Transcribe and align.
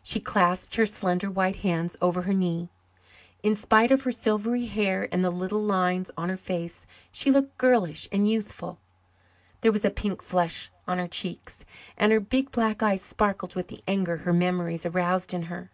She 0.00 0.20
clasped 0.20 0.76
her 0.76 0.86
slender 0.86 1.28
white 1.28 1.56
hands 1.56 1.96
over 2.00 2.22
her 2.22 2.32
knee. 2.32 2.68
In 3.42 3.56
spite 3.56 3.90
of 3.90 4.02
her 4.02 4.12
silvery 4.12 4.66
hair 4.66 5.08
and 5.10 5.24
the 5.24 5.30
little 5.30 5.60
lines 5.60 6.08
on 6.16 6.28
her 6.28 6.36
face 6.36 6.86
she 7.10 7.32
looked 7.32 7.58
girlish 7.58 8.06
and 8.12 8.30
youthful. 8.30 8.78
There 9.60 9.72
was 9.72 9.84
a 9.84 9.90
pink 9.90 10.22
flush 10.22 10.70
on 10.86 10.98
her 10.98 11.08
cheeks, 11.08 11.64
and 11.96 12.12
her 12.12 12.20
big 12.20 12.52
black 12.52 12.80
eyes 12.80 13.02
sparkled 13.02 13.56
with 13.56 13.66
the 13.66 13.82
anger 13.88 14.18
her 14.18 14.32
memories 14.32 14.86
aroused 14.86 15.34
in 15.34 15.42
her. 15.50 15.72